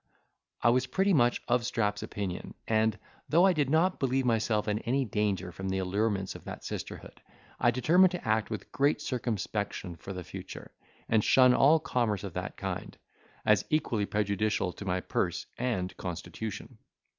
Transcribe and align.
I 0.63 0.71
was 0.71 0.87
pretty 0.87 1.13
much 1.13 1.43
of 1.47 1.63
Strap's 1.63 2.01
opinion, 2.01 2.55
and, 2.67 2.97
though 3.29 3.45
I 3.45 3.53
did 3.53 3.69
not 3.69 3.99
believe 3.99 4.25
myself 4.25 4.67
in 4.67 4.79
any 4.79 5.05
danger 5.05 5.51
from 5.51 5.69
the 5.69 5.77
allurements 5.77 6.33
of 6.33 6.43
that 6.45 6.63
sisterhood, 6.65 7.21
I 7.59 7.69
determined 7.69 8.09
to 8.13 8.27
act 8.27 8.49
with 8.49 8.71
great 8.71 8.99
circumspection 8.99 9.95
for 9.97 10.11
the 10.11 10.23
future, 10.23 10.71
and 11.07 11.23
shun 11.23 11.53
all 11.53 11.79
commerce 11.79 12.23
of 12.23 12.33
that 12.33 12.57
kind, 12.57 12.97
as 13.45 13.63
equally 13.69 14.07
prejudicial 14.07 14.73
to 14.73 14.85
my 14.85 15.01
purse 15.01 15.45
and 15.55 15.95
constitution. 15.97 16.79